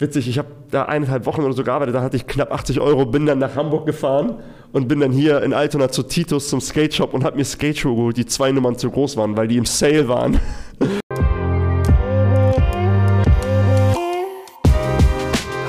[0.00, 3.04] Witzig, ich habe da eineinhalb Wochen oder so gearbeitet, da hatte ich knapp 80 Euro,
[3.04, 4.36] bin dann nach Hamburg gefahren
[4.72, 7.96] und bin dann hier in Altona zu Titus zum Skate Shop und habe mir Skate-Schuhe
[7.96, 10.38] geholt, die zwei Nummern zu groß waren, weil die im Sale waren.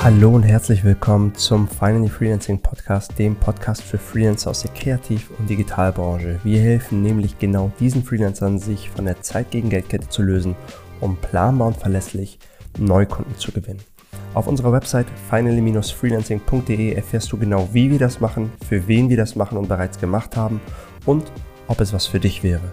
[0.03, 5.31] Hallo und herzlich willkommen zum Finally Freelancing Podcast, dem Podcast für Freelancer aus der Kreativ-
[5.39, 6.39] und Digitalbranche.
[6.43, 10.55] Wir helfen nämlich genau diesen Freelancern, sich von der Zeit gegen Geldkette zu lösen,
[10.99, 12.37] um planbar und verlässlich
[12.77, 13.79] Neukunden zu gewinnen.
[14.33, 19.35] Auf unserer Website finally-freelancing.de erfährst du genau, wie wir das machen, für wen wir das
[19.35, 20.61] machen und bereits gemacht haben
[21.05, 21.31] und
[21.67, 22.71] ob es was für dich wäre.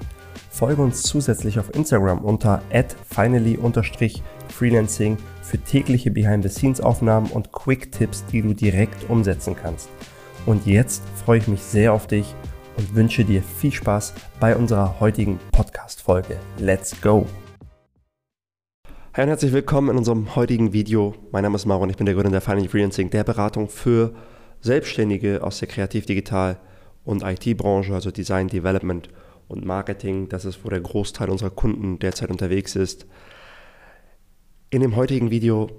[0.51, 2.63] Folge uns zusätzlich auf Instagram unter
[3.11, 9.89] finally-freelancing für tägliche Behind-the-Scenes-Aufnahmen und Quick-Tipps, die du direkt umsetzen kannst.
[10.47, 12.35] Und jetzt freue ich mich sehr auf dich
[12.77, 16.39] und wünsche dir viel Spaß bei unserer heutigen Podcast-Folge.
[16.59, 17.27] Let's go!
[19.17, 21.15] Hi und herzlich willkommen in unserem heutigen Video.
[21.33, 24.15] Mein Name ist Maro und ich bin der Gründer der Finally Freelancing, der Beratung für
[24.61, 26.59] Selbstständige aus der Kreativ-, Digital-
[27.03, 29.09] und IT-Branche, also Design, Development
[29.49, 30.29] und Marketing.
[30.29, 33.07] Das ist, wo der Großteil unserer Kunden derzeit unterwegs ist.
[34.69, 35.71] In dem heutigen Video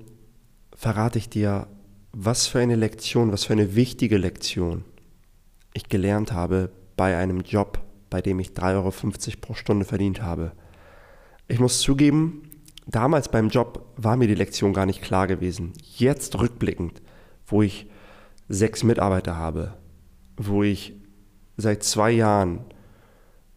[0.75, 1.67] verrate ich dir,
[2.13, 4.83] was für eine Lektion, was für eine wichtige Lektion
[5.75, 8.91] ich gelernt habe bei einem Job, bei dem ich 3,50 Euro
[9.41, 10.53] pro Stunde verdient habe.
[11.47, 12.41] Ich muss zugeben,
[12.87, 15.73] damals beim Job war mir die Lektion gar nicht klar gewesen.
[15.83, 17.01] Jetzt rückblickend,
[17.45, 17.87] wo ich
[18.49, 19.73] sechs Mitarbeiter habe,
[20.37, 20.93] wo ich
[21.57, 22.61] seit zwei Jahren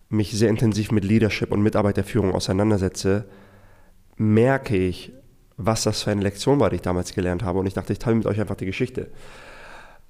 [0.09, 3.27] mich sehr intensiv mit Leadership und Mitarbeiterführung auseinandersetze,
[4.17, 5.12] merke ich,
[5.56, 7.61] was das für eine Lektion war, die ich damals gelernt habe.
[7.61, 9.11] Und ich dachte, ich teile mit euch einfach die Geschichte.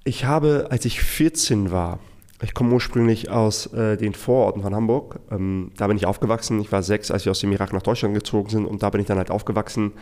[0.03, 1.99] Ich habe, als ich 14 war,
[2.41, 5.19] ich komme ursprünglich aus äh, den Vororten von Hamburg.
[5.29, 6.59] Ähm, da bin ich aufgewachsen.
[6.59, 9.01] Ich war sechs, als wir aus dem Irak nach Deutschland gezogen sind und da bin
[9.01, 9.93] ich dann halt aufgewachsen.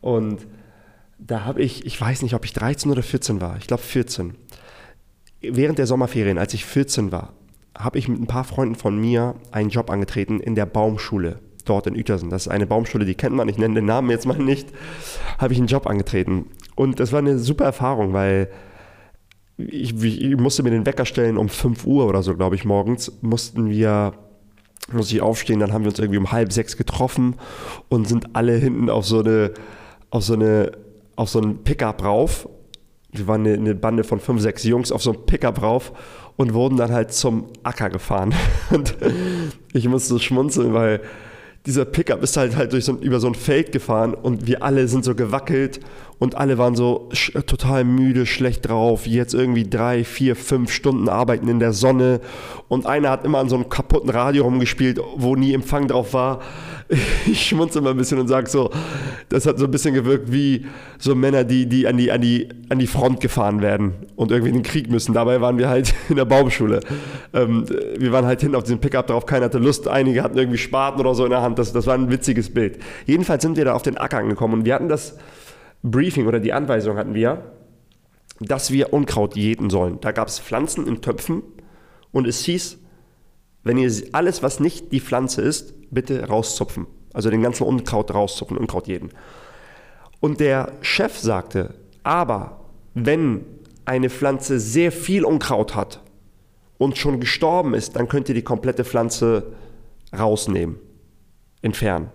[0.00, 0.46] Und
[1.18, 3.56] da habe ich, ich weiß nicht, ob ich 13 oder 14 war.
[3.56, 4.34] Ich glaube 14.
[5.40, 7.32] Während der Sommerferien, als ich 14 war,
[7.76, 11.86] habe ich mit ein paar Freunden von mir einen Job angetreten in der Baumschule dort
[11.86, 12.30] in Uetersen.
[12.30, 14.68] Das ist eine Baumschule, die kennt man, ich nenne den Namen jetzt mal nicht.
[15.38, 16.46] Habe ich einen Job angetreten.
[16.74, 18.48] Und das war eine super Erfahrung, weil
[19.68, 23.12] ich, ich, musste mir den Wecker stellen um 5 Uhr oder so, glaube ich, morgens.
[23.22, 24.12] Mussten wir,
[24.92, 27.36] muss ich aufstehen, dann haben wir uns irgendwie um halb sechs getroffen
[27.88, 29.52] und sind alle hinten auf so eine,
[30.10, 30.72] auf so eine,
[31.16, 32.48] auf so einen Pickup rauf.
[33.12, 35.92] Wir waren eine, eine Bande von fünf, sechs Jungs auf so einen Pickup rauf
[36.36, 38.34] und wurden dann halt zum Acker gefahren.
[38.70, 38.96] Und
[39.74, 41.02] ich musste schmunzeln, weil
[41.66, 44.88] dieser Pickup ist halt halt durch so, über so ein Feld gefahren und wir alle
[44.88, 45.80] sind so gewackelt
[46.18, 47.10] und alle waren so
[47.46, 52.20] total müde, schlecht drauf, jetzt irgendwie drei, vier, fünf Stunden arbeiten in der Sonne
[52.68, 56.40] und einer hat immer an so einem kaputten Radio rumgespielt, wo nie Empfang drauf war.
[57.26, 58.70] Ich schmunze immer ein bisschen und sage so,
[59.28, 60.66] das hat so ein bisschen gewirkt wie
[60.98, 64.50] so Männer, die, die, an, die, an, die an die Front gefahren werden und irgendwie
[64.50, 65.14] in den Krieg müssen.
[65.14, 66.80] Dabei waren wir halt in der Baumschule.
[67.32, 67.64] Ähm,
[67.96, 71.00] wir waren halt hinten auf diesem Pickup drauf, keiner hatte Lust, einige hatten irgendwie Spaten
[71.00, 71.58] oder so in der Hand.
[71.58, 72.78] Das, das war ein witziges Bild.
[73.06, 75.16] Jedenfalls sind wir da auf den Acker angekommen und wir hatten das
[75.82, 77.52] Briefing oder die Anweisung hatten wir,
[78.40, 79.98] dass wir Unkraut jäten sollen.
[80.00, 81.42] Da gab es Pflanzen in Töpfen
[82.12, 82.78] und es hieß,
[83.62, 86.86] wenn ihr alles, was nicht die Pflanze ist, bitte rauszupfen.
[87.12, 89.10] Also den ganzen Unkraut rauszupfen, Unkraut jäten.
[90.20, 92.60] Und der Chef sagte, aber
[92.94, 93.44] wenn
[93.84, 96.00] eine Pflanze sehr viel Unkraut hat
[96.78, 99.52] und schon gestorben ist, dann könnt ihr die komplette Pflanze
[100.16, 100.78] rausnehmen,
[101.62, 102.10] entfernen.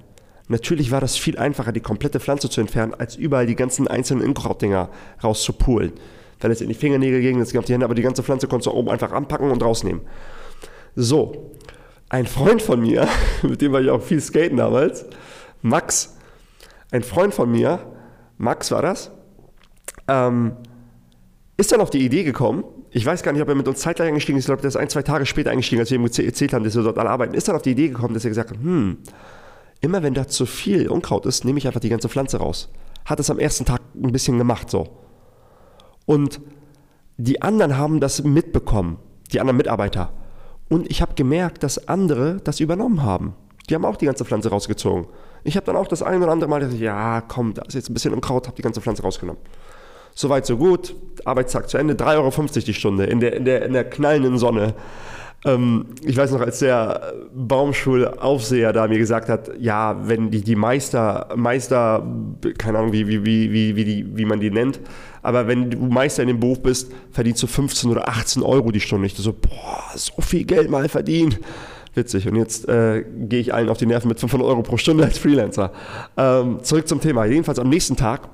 [0.48, 4.28] Natürlich war das viel einfacher, die komplette Pflanze zu entfernen, als überall die ganzen einzelnen
[4.28, 4.90] Unkrautdinger
[5.24, 5.94] rauszupulen.
[6.40, 8.68] Weil es in die Fingernägel ging, es gab die Hände, aber die ganze Pflanze konntest
[8.68, 10.02] du oben einfach anpacken und rausnehmen.
[10.96, 11.52] So,
[12.10, 13.08] ein Freund von mir,
[13.44, 15.06] mit dem war ich auch viel skaten damals,
[15.62, 16.16] Max,
[16.92, 17.80] ein Freund von mir,
[18.38, 19.12] Max war das,
[20.08, 20.56] ähm,
[21.58, 24.08] ist dann auf die Idee gekommen, ich weiß gar nicht, ob er mit uns zeitgleich
[24.08, 26.54] eingestiegen ist, ich glaube, der ist ein, zwei Tage später eingestiegen, als wir ihm erzählt
[26.54, 28.52] haben, dass wir dort alle arbeiten, ist dann auf die Idee gekommen, dass er gesagt
[28.52, 29.00] hat, hm,
[29.82, 32.70] immer wenn da zu viel Unkraut ist, nehme ich einfach die ganze Pflanze raus.
[33.04, 34.88] Hat es am ersten Tag ein bisschen gemacht so.
[36.06, 36.40] Und
[37.18, 38.98] die anderen haben das mitbekommen,
[39.32, 40.14] die anderen Mitarbeiter.
[40.70, 43.34] Und ich habe gemerkt, dass andere das übernommen haben.
[43.70, 45.08] Die haben auch die ganze Pflanze rausgezogen.
[45.44, 47.90] Ich habe dann auch das ein oder andere Mal gesagt, ja, komm, da ist jetzt
[47.90, 49.42] ein bisschen Unkraut, habe die ganze Pflanze rausgenommen.
[50.14, 50.96] Soweit, so gut.
[51.26, 51.94] Arbeitstag zu Ende.
[51.94, 52.32] 3,50 Euro
[52.66, 54.74] die Stunde in der, in der, in der knallenden Sonne.
[55.46, 60.56] Ähm, ich weiß noch, als der Baumschulaufseher da mir gesagt hat, ja, wenn die, die
[60.56, 62.04] Meister, Meister,
[62.58, 64.80] keine Ahnung, wie, wie, wie, wie, wie, die, wie man die nennt,
[65.26, 68.80] aber wenn du Meister in dem Beruf bist, verdienst du 15 oder 18 Euro die
[68.80, 69.08] Stunde.
[69.08, 71.38] Ich so, boah, so viel Geld mal verdienen.
[71.96, 72.28] Witzig.
[72.28, 75.18] Und jetzt äh, gehe ich allen auf die Nerven mit 500 Euro pro Stunde als
[75.18, 75.72] Freelancer.
[76.16, 77.26] Ähm, zurück zum Thema.
[77.26, 78.30] Jedenfalls am nächsten Tag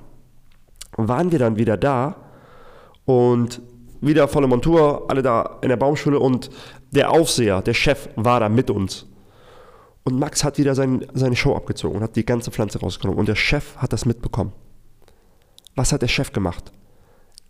[0.98, 2.18] waren wir dann wieder da
[3.06, 3.62] und
[4.02, 6.50] wieder volle Montur, alle da in der Baumschule und
[6.90, 9.06] der Aufseher, der Chef war da mit uns.
[10.04, 13.20] Und Max hat wieder sein, seine Show abgezogen und hat die ganze Pflanze rausgenommen.
[13.20, 14.52] Und der Chef hat das mitbekommen.
[15.76, 16.72] Was hat der Chef gemacht?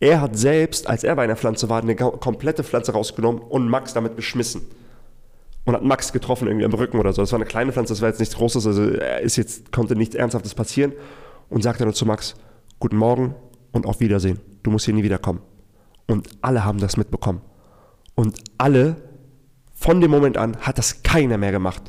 [0.01, 3.93] Er hat selbst, als er bei einer Pflanze war, eine komplette Pflanze rausgenommen und Max
[3.93, 4.63] damit beschmissen.
[5.63, 7.21] Und hat Max getroffen irgendwie am Rücken oder so.
[7.21, 9.95] Das war eine kleine Pflanze, das war jetzt nichts Großes, also er ist jetzt, konnte
[9.95, 10.93] nichts Ernsthaftes passieren.
[11.49, 12.33] Und sagte dann zu Max,
[12.79, 13.35] guten Morgen
[13.71, 14.39] und auf Wiedersehen.
[14.63, 15.41] Du musst hier nie wiederkommen.
[16.07, 17.41] Und alle haben das mitbekommen.
[18.15, 18.95] Und alle,
[19.75, 21.83] von dem Moment an, hat das keiner mehr gemacht.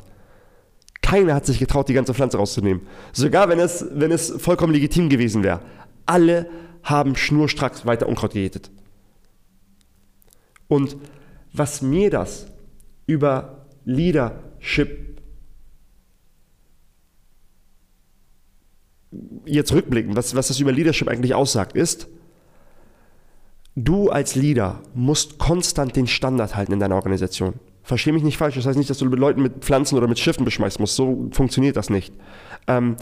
[1.01, 2.83] Keiner hat sich getraut, die ganze Pflanze rauszunehmen.
[3.11, 5.61] Sogar wenn es, wenn es vollkommen legitim gewesen wäre.
[6.05, 6.47] Alle
[6.83, 8.69] haben schnurstracks weiter Unkraut gejätet.
[10.67, 10.97] Und
[11.51, 12.47] was mir das
[13.05, 15.21] über Leadership
[19.45, 22.07] jetzt rückblicken, was, was das über Leadership eigentlich aussagt, ist,
[23.75, 27.53] du als Leader musst konstant den Standard halten in deiner Organisation.
[27.83, 30.17] Verstehe mich nicht falsch, das heißt nicht, dass du mit Leuten mit Pflanzen oder mit
[30.17, 30.95] Schiffen beschmeißen musst.
[30.95, 32.13] So funktioniert das nicht.
[32.67, 32.95] Ähm,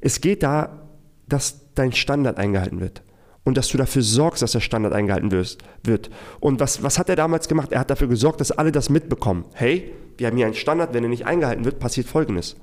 [0.00, 0.88] es geht da,
[1.28, 3.02] dass dein Standard eingehalten wird
[3.44, 6.10] und dass du dafür sorgst, dass der Standard eingehalten wird.
[6.40, 7.72] Und was, was hat er damals gemacht?
[7.72, 9.44] Er hat dafür gesorgt, dass alle das mitbekommen.
[9.54, 12.56] Hey, wir haben hier einen Standard, wenn er nicht eingehalten wird, passiert Folgendes.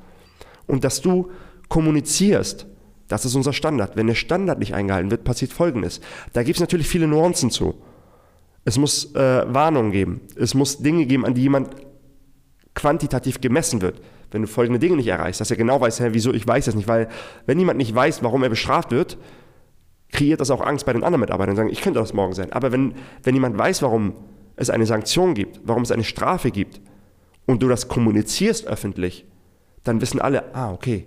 [0.67, 1.31] Und dass du
[1.69, 2.67] kommunizierst,
[3.07, 3.95] das ist unser Standard.
[3.95, 6.01] Wenn der Standard nicht eingehalten wird, passiert Folgendes.
[6.33, 7.75] Da gibt es natürlich viele Nuancen zu.
[8.65, 10.21] Es muss äh, Warnungen geben.
[10.35, 11.69] Es muss Dinge geben, an die jemand
[12.75, 14.01] quantitativ gemessen wird.
[14.29, 16.75] Wenn du folgende Dinge nicht erreichst, dass er genau weiß, hä, wieso ich weiß das
[16.75, 16.87] nicht.
[16.87, 17.07] Weil
[17.45, 19.17] wenn jemand nicht weiß, warum er bestraft wird,
[20.11, 22.51] kreiert das auch Angst bei den anderen Mitarbeitern und sagen, ich könnte das morgen sein.
[22.53, 22.93] Aber wenn,
[23.23, 24.13] wenn jemand weiß, warum
[24.55, 26.81] es eine Sanktion gibt, warum es eine Strafe gibt
[27.45, 29.25] und du das kommunizierst öffentlich,
[29.83, 31.05] dann wissen alle, ah, okay,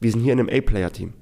[0.00, 1.12] wir sind hier in einem A-Player-Team.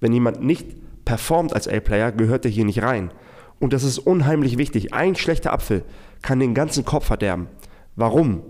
[0.00, 0.66] Wenn jemand nicht
[1.04, 3.12] performt als A-Player, gehört er hier nicht rein.
[3.58, 4.94] Und das ist unheimlich wichtig.
[4.94, 5.84] Ein schlechter Apfel
[6.22, 7.48] kann den ganzen Kopf verderben.
[7.96, 8.42] Warum?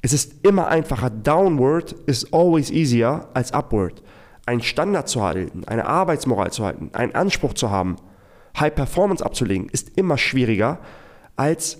[0.00, 1.10] Es ist immer einfacher.
[1.10, 4.02] Downward is always easier als upward
[4.46, 7.96] einen Standard zu halten, eine Arbeitsmoral zu halten, einen Anspruch zu haben,
[8.58, 10.78] High Performance abzulegen, ist immer schwieriger
[11.36, 11.78] als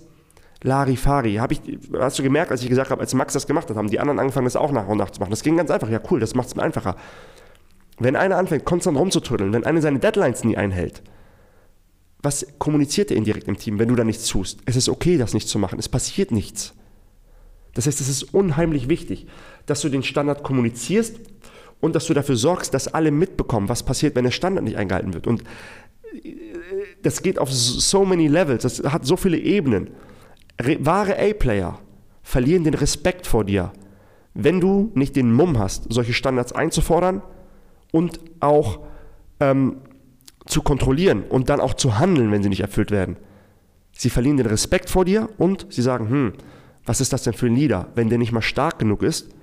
[0.63, 1.35] Larifari.
[1.35, 1.61] Hab ich,
[1.99, 4.19] hast du gemerkt, als ich gesagt habe, als Max das gemacht hat, haben die anderen
[4.19, 5.31] angefangen, das auch nach und nach zu machen.
[5.31, 5.89] Das ging ganz einfach.
[5.89, 6.95] Ja, cool, das macht es mir einfacher.
[7.99, 11.03] Wenn einer anfängt, konstant rumzutüddeln, wenn einer seine Deadlines nie einhält,
[12.23, 14.61] was kommuniziert er indirekt im Team, wenn du da nichts tust?
[14.65, 15.77] Es ist okay, das nicht zu machen.
[15.77, 16.73] Es passiert nichts.
[17.73, 19.27] Das heißt, es ist unheimlich wichtig,
[19.65, 21.19] dass du den Standard kommunizierst
[21.83, 25.13] und dass du dafür sorgst, dass alle mitbekommen, was passiert, wenn der Standard nicht eingehalten
[25.13, 25.27] wird.
[25.27, 25.41] Und
[26.13, 26.33] äh,
[27.01, 29.89] das geht auf so many levels, das hat so viele Ebenen.
[30.79, 31.77] Wahre A-Player
[32.21, 33.73] verlieren den Respekt vor dir,
[34.33, 37.21] wenn du nicht den Mumm hast, solche Standards einzufordern
[37.91, 38.79] und auch
[39.41, 39.81] ähm,
[40.45, 43.17] zu kontrollieren und dann auch zu handeln, wenn sie nicht erfüllt werden.
[43.91, 46.33] Sie verlieren den Respekt vor dir und sie sagen, hm,
[46.85, 49.35] was ist das denn für ein Leader, wenn der nicht mal stark genug ist,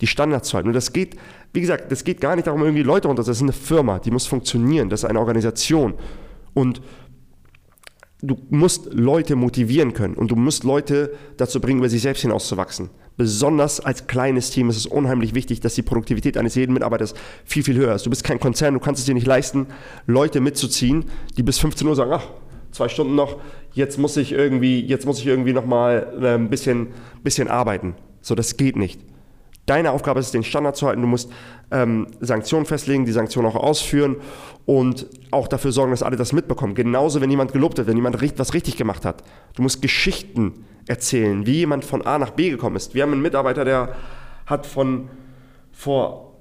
[0.00, 0.68] die Standards zu halten.
[0.68, 1.16] Und das geht,
[1.52, 3.22] wie gesagt, das geht gar nicht darum, irgendwie Leute runter.
[3.22, 4.88] Das ist eine Firma, die muss funktionieren.
[4.88, 5.94] Das ist eine Organisation.
[6.52, 6.80] Und
[8.22, 12.90] du musst Leute motivieren können und du musst Leute dazu bringen, über sich selbst hinauszuwachsen.
[13.16, 17.14] Besonders als kleines Team ist es unheimlich wichtig, dass die Produktivität eines jeden Mitarbeiters
[17.44, 18.06] viel, viel höher ist.
[18.06, 19.66] Du bist kein Konzern, du kannst es dir nicht leisten,
[20.06, 21.04] Leute mitzuziehen,
[21.36, 22.26] die bis 15 Uhr sagen, ach,
[22.72, 23.40] zwei Stunden noch,
[23.72, 26.88] jetzt muss ich irgendwie, jetzt muss ich irgendwie nochmal ein bisschen,
[27.22, 27.94] bisschen arbeiten.
[28.20, 29.00] So, das geht nicht.
[29.66, 31.00] Deine Aufgabe ist es, den Standard zu halten.
[31.00, 31.30] Du musst
[31.70, 34.16] ähm, Sanktionen festlegen, die Sanktionen auch ausführen
[34.66, 36.74] und auch dafür sorgen, dass alle das mitbekommen.
[36.74, 39.22] Genauso, wenn jemand gelobt wird, wenn jemand was richtig gemacht hat.
[39.56, 42.94] Du musst Geschichten erzählen, wie jemand von A nach B gekommen ist.
[42.94, 43.96] Wir haben einen Mitarbeiter, der
[44.46, 45.08] hat von
[45.72, 46.34] vor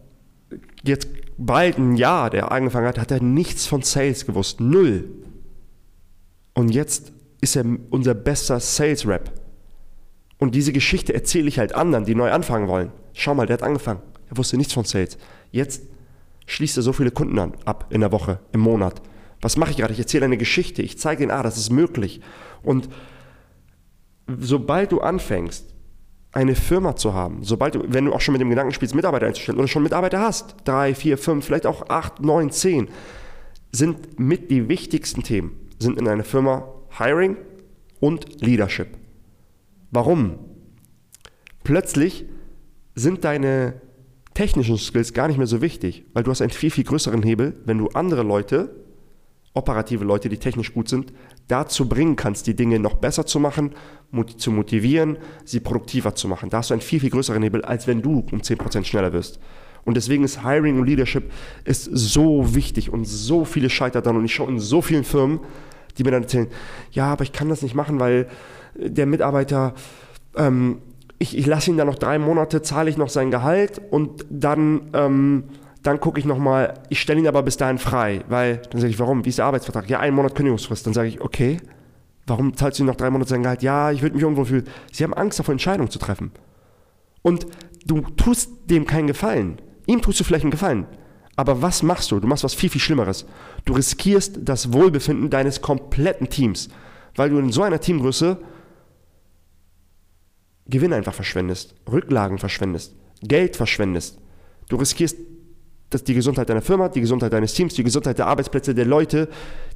[0.84, 4.60] jetzt bald ein Jahr, der angefangen hat, hat er nichts von Sales gewusst.
[4.60, 5.10] Null.
[6.54, 7.12] Und jetzt
[7.42, 9.32] ist er unser bester Sales-Rap.
[10.38, 12.92] Und diese Geschichte erzähle ich halt anderen, die neu anfangen wollen.
[13.14, 14.02] Schau mal, der hat angefangen.
[14.30, 15.18] Er wusste nichts von Sales.
[15.52, 15.84] Jetzt
[16.48, 19.02] schließt er so viele Kunden an, ab in der Woche, im Monat.
[19.42, 19.94] Was mache ich gerade?
[19.94, 20.82] Ich erzähle eine Geschichte.
[20.82, 22.22] Ich zeige ihnen, ah, das ist möglich.
[22.64, 22.90] Und
[24.40, 25.74] sobald du anfängst,
[26.32, 29.28] eine Firma zu haben, sobald du, wenn du auch schon mit dem Gedanken spielst, Mitarbeiter
[29.28, 32.90] einzustellen oder schon Mitarbeiter hast, drei, vier, fünf, vielleicht auch acht, neun, zehn,
[33.72, 37.38] sind mit die wichtigsten Themen, sind in einer Firma Hiring
[38.00, 38.88] und Leadership.
[39.94, 40.40] Warum?
[41.64, 42.26] Plötzlich
[42.96, 43.80] sind deine
[44.34, 47.62] technischen Skills gar nicht mehr so wichtig, weil du hast einen viel, viel größeren Hebel,
[47.66, 48.76] wenn du andere Leute,
[49.54, 51.14] operative Leute, die technisch gut sind,
[51.48, 53.76] dazu bringen kannst, die Dinge noch besser zu machen,
[54.38, 56.50] zu motivieren, sie produktiver zu machen.
[56.50, 59.40] Da hast du einen viel, viel größeren Hebel, als wenn du um 10% schneller wirst.
[59.86, 61.32] Und deswegen ist Hiring und Leadership
[61.66, 64.18] ist so wichtig und so viele scheitern dann.
[64.18, 65.42] Und ich schaue in so vielen Firmen,
[65.98, 66.48] die mir dann erzählen,
[66.92, 68.28] ja, aber ich kann das nicht machen, weil
[68.76, 69.74] der Mitarbeiter,
[70.36, 70.80] ähm,
[71.20, 74.90] ich, ich lasse ihn dann noch drei Monate, zahle ich noch sein Gehalt und dann,
[74.94, 75.44] ähm,
[75.84, 79.00] dann gucke ich nochmal, ich stelle ihn aber bis dahin frei, weil, dann sage ich,
[79.00, 79.90] warum, wie ist der Arbeitsvertrag?
[79.90, 80.86] Ja, ein Monat Kündigungsfrist.
[80.86, 81.58] Dann sage ich, okay,
[82.26, 83.62] warum zahlst du ihm noch drei Monate sein Gehalt?
[83.62, 84.66] Ja, ich würde mich irgendwo fühlen.
[84.92, 86.32] Sie haben Angst davor, Entscheidungen zu treffen.
[87.22, 87.48] Und
[87.86, 89.62] du tust dem keinen Gefallen.
[89.86, 90.88] Ihm tust du vielleicht einen Gefallen.
[91.36, 92.20] Aber was machst du?
[92.20, 93.26] Du machst was viel, viel Schlimmeres.
[93.66, 96.70] Du riskierst das Wohlbefinden deines kompletten Teams,
[97.16, 98.38] weil du in so einer Teamgröße
[100.68, 104.20] Gewinn einfach verschwendest, Rücklagen verschwendest, Geld verschwendest.
[104.70, 105.18] Du riskierst
[105.94, 109.30] dass die Gesundheit deiner Firma, die Gesundheit deines Teams, die Gesundheit der Arbeitsplätze der Leute,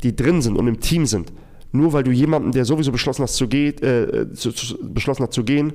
[0.03, 1.31] die drin sind und im Team sind.
[1.71, 5.33] Nur weil du jemandem, der sowieso beschlossen, hat zu, ge äh, zu, zu, beschlossen hat
[5.33, 5.73] zu gehen,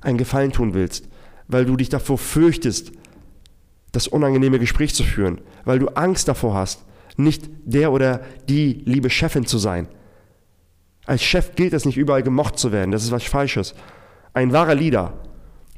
[0.00, 1.08] einen Gefallen tun willst.
[1.48, 2.92] Weil du dich davor fürchtest,
[3.94, 5.40] das unangenehme Gespräch zu führen.
[5.64, 6.84] Weil du Angst davor hast,
[7.16, 9.88] nicht der oder die liebe Chefin zu sein.
[11.06, 12.90] Als Chef gilt es nicht überall gemocht zu werden.
[12.90, 13.74] Das ist was Falsches.
[14.32, 15.14] Ein wahrer Leader,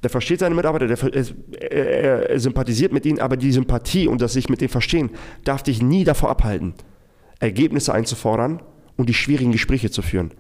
[0.03, 0.99] der versteht seine Mitarbeiter, der,
[1.71, 5.11] er, er, sympathisiert mit ihnen, aber die Sympathie und das sich mit denen verstehen,
[5.45, 6.75] darf dich nie davor abhalten,
[7.41, 8.63] Ergebnisse einzufordern
[8.97, 10.33] und die schwierigen Gespräche zu führen.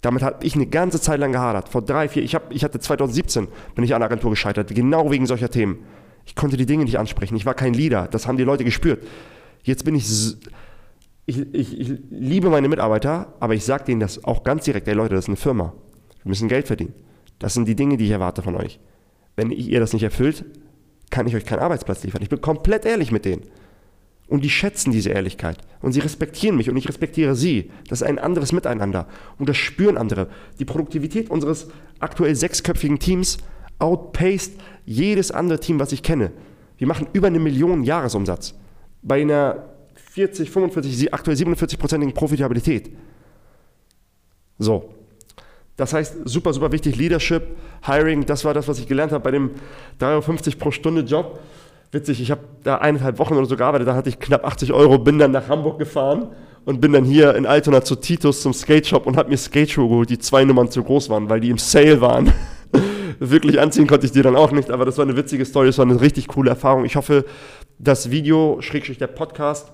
[0.00, 1.68] Damit habe ich eine ganze Zeit lang gehadert.
[1.68, 5.10] Vor drei, vier, ich, hab, ich hatte 2017, bin ich an der Agentur gescheitert, genau
[5.10, 5.78] wegen solcher Themen.
[6.28, 7.36] Ich konnte die Dinge nicht ansprechen.
[7.36, 8.06] Ich war kein Leader.
[8.06, 9.02] Das haben die Leute gespürt.
[9.62, 10.04] Jetzt bin ich,
[11.24, 14.94] ich, ich, ich liebe meine Mitarbeiter, aber ich sage denen das auch ganz direkt, ey
[14.94, 15.72] Leute, das ist eine Firma.
[16.22, 16.92] Wir müssen Geld verdienen.
[17.38, 18.78] Das sind die Dinge, die ich erwarte von euch.
[19.36, 20.44] Wenn ihr das nicht erfüllt,
[21.08, 22.20] kann ich euch keinen Arbeitsplatz liefern.
[22.20, 23.44] Ich bin komplett ehrlich mit denen.
[24.26, 25.56] Und die schätzen diese Ehrlichkeit.
[25.80, 27.70] Und sie respektieren mich und ich respektiere sie.
[27.88, 29.08] Das ist ein anderes Miteinander.
[29.38, 30.28] Und das spüren andere.
[30.58, 31.68] Die Produktivität unseres
[32.00, 33.38] aktuell sechsköpfigen Teams
[33.78, 34.52] outpaced
[34.84, 36.32] jedes andere Team, was ich kenne.
[36.76, 38.54] Wir machen über eine Million Jahresumsatz.
[39.02, 39.64] Bei einer
[40.12, 42.90] 40, 45, aktuell 47-prozentigen Profitabilität.
[44.58, 44.90] So,
[45.76, 49.30] das heißt, super, super wichtig, Leadership, Hiring, das war das, was ich gelernt habe bei
[49.30, 49.50] dem
[50.00, 50.06] 3,50
[50.48, 51.38] Euro pro Stunde Job.
[51.92, 54.98] Witzig, ich habe da eineinhalb Wochen oder so gearbeitet, da hatte ich knapp 80 Euro,
[54.98, 56.30] bin dann nach Hamburg gefahren
[56.64, 59.88] und bin dann hier in Altona zu Titus zum Skate Shop und habe mir Skate-Schuhe
[59.88, 62.32] geholt, die zwei Nummern zu groß waren, weil die im Sale waren.
[63.18, 65.78] Wirklich anziehen konnte ich die dann auch nicht, aber das war eine witzige Story, das
[65.78, 66.84] war eine richtig coole Erfahrung.
[66.84, 67.24] Ich hoffe,
[67.78, 69.72] das Video, Schrägstrich der Podcast,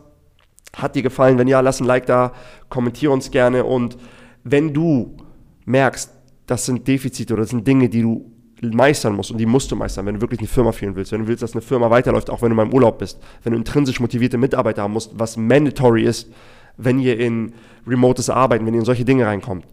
[0.77, 1.39] hat dir gefallen.
[1.39, 2.33] Wenn ja, lass ein Like da,
[2.69, 3.97] kommentiere uns gerne und
[4.43, 5.17] wenn du
[5.65, 6.11] merkst,
[6.47, 9.77] das sind Defizite oder das sind Dinge, die du meistern musst und die musst du
[9.77, 12.31] meistern, wenn du wirklich eine Firma führen willst, wenn du willst, dass eine Firma weiterläuft,
[12.31, 15.37] auch wenn du mal im Urlaub bist, wenn du intrinsisch motivierte Mitarbeiter haben musst, was
[15.37, 16.31] mandatory ist,
[16.77, 17.55] wenn ihr in
[17.87, 19.67] remotes Arbeiten, wenn ihr in solche Dinge reinkommt,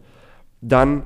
[0.61, 1.03] dann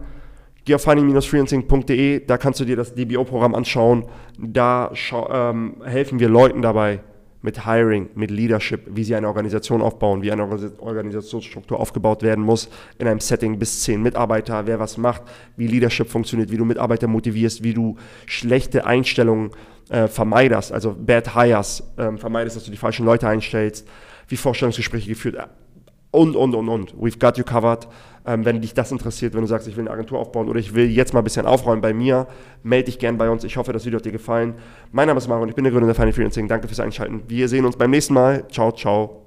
[0.65, 4.05] geh auf finding-freelancing.de, da kannst du dir das DBO-Programm anschauen,
[4.37, 4.91] da
[5.29, 7.01] ähm, helfen wir Leuten dabei,
[7.45, 10.43] mit Hiring, mit Leadership, wie sie eine Organisation aufbauen, wie eine
[10.79, 15.21] Organisationsstruktur aufgebaut werden muss, in einem Setting bis zehn Mitarbeiter, wer was macht,
[15.55, 19.51] wie Leadership funktioniert, wie du Mitarbeiter motivierst, wie du schlechte Einstellungen
[19.89, 23.87] äh, vermeidest, also Bad Hires äh, vermeidest, dass du die falschen Leute einstellst,
[24.27, 25.37] wie Vorstellungsgespräche geführt
[26.15, 26.95] und, und, und, und.
[26.95, 27.87] We've got you covered.
[28.25, 30.73] Ähm, wenn dich das interessiert, wenn du sagst, ich will eine Agentur aufbauen oder ich
[30.73, 32.27] will jetzt mal ein bisschen aufräumen bei mir,
[32.63, 33.43] melde dich gern bei uns.
[33.43, 34.55] Ich hoffe, das Video hat dir gefallen.
[34.91, 36.47] Mein Name ist Mario und ich bin der Gründer der Final Freelancing.
[36.47, 37.21] Danke fürs Einschalten.
[37.27, 38.47] Wir sehen uns beim nächsten Mal.
[38.49, 39.21] Ciao, ciao.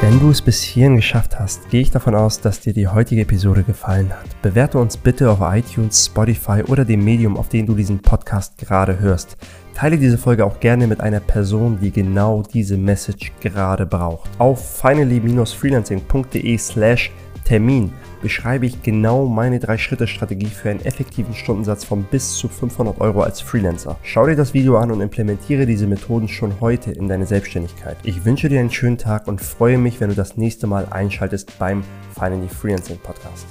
[0.00, 3.22] Wenn du es bis hierhin geschafft hast, gehe ich davon aus, dass dir die heutige
[3.22, 4.40] Episode gefallen hat.
[4.40, 9.00] Bewerte uns bitte auf iTunes, Spotify oder dem Medium, auf dem du diesen Podcast gerade
[9.00, 9.36] hörst.
[9.78, 14.28] Teile diese Folge auch gerne mit einer Person, die genau diese Message gerade braucht.
[14.38, 17.12] Auf finally-freelancing.de slash
[17.44, 23.22] Termin beschreibe ich genau meine 3-Schritte-Strategie für einen effektiven Stundensatz von bis zu 500 Euro
[23.22, 23.96] als Freelancer.
[24.02, 27.98] Schau dir das Video an und implementiere diese Methoden schon heute in deine Selbstständigkeit.
[28.02, 31.56] Ich wünsche dir einen schönen Tag und freue mich, wenn du das nächste Mal einschaltest
[31.56, 31.84] beim
[32.18, 33.46] Finally Freelancing Podcast.